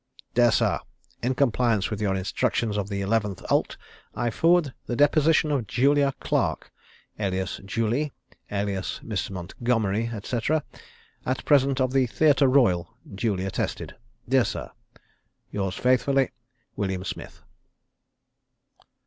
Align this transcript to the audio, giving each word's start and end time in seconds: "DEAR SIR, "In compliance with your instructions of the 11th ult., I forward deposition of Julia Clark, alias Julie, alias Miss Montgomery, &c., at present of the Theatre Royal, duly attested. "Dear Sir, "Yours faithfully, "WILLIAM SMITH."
"DEAR 0.33 0.49
SIR, 0.51 0.79
"In 1.21 1.35
compliance 1.35 1.91
with 1.91 2.01
your 2.01 2.15
instructions 2.15 2.75
of 2.75 2.89
the 2.89 3.01
11th 3.01 3.45
ult., 3.51 3.77
I 4.15 4.31
forward 4.31 4.73
deposition 4.91 5.51
of 5.51 5.67
Julia 5.67 6.11
Clark, 6.19 6.71
alias 7.19 7.61
Julie, 7.63 8.11
alias 8.51 8.99
Miss 9.03 9.29
Montgomery, 9.29 10.09
&c., 10.23 10.39
at 11.23 11.45
present 11.45 11.79
of 11.79 11.93
the 11.93 12.07
Theatre 12.07 12.47
Royal, 12.47 12.91
duly 13.13 13.45
attested. 13.45 13.95
"Dear 14.27 14.43
Sir, 14.43 14.71
"Yours 15.51 15.75
faithfully, 15.75 16.31
"WILLIAM 16.75 17.03
SMITH." 17.03 17.43